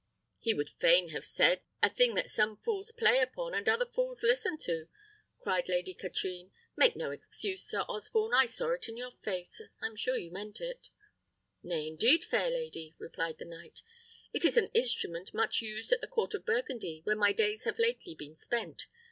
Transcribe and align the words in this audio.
"He 0.39 0.55
would 0.55 0.71
fain 0.79 1.09
have 1.09 1.23
said, 1.25 1.61
'A 1.83 1.91
thing 1.91 2.15
that 2.15 2.31
some 2.31 2.57
fools 2.57 2.91
play 2.91 3.19
upon, 3.21 3.53
and 3.53 3.69
other 3.69 3.85
fools 3.85 4.23
listen 4.23 4.57
to,'" 4.57 4.87
cried 5.37 5.69
Lady 5.69 5.93
Katrine: 5.93 6.51
"make 6.75 6.95
no 6.95 7.11
excuse, 7.11 7.67
Sir 7.69 7.81
Osborne; 7.87 8.33
I 8.33 8.47
saw 8.47 8.71
it 8.73 8.89
in 8.89 8.97
your 8.97 9.11
face. 9.23 9.61
I'm 9.79 9.95
sure 9.95 10.17
you 10.17 10.31
meant 10.31 10.59
it." 10.59 10.89
"Nay, 11.61 11.85
indeed, 11.87 12.23
fair 12.23 12.49
lady," 12.49 12.95
replied 12.97 13.37
the 13.37 13.45
knight, 13.45 13.83
"it 14.33 14.43
is 14.43 14.57
an 14.57 14.71
instrument 14.73 15.35
much 15.35 15.61
used 15.61 15.91
at 15.93 16.01
the 16.01 16.07
court 16.07 16.33
of 16.33 16.47
Burgundy, 16.47 17.01
where 17.03 17.15
my 17.15 17.31
days 17.31 17.65
have 17.65 17.77
lately 17.77 18.15
been 18.15 18.35
spent. 18.35 18.87